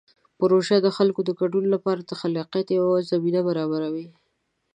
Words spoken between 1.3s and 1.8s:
ګډون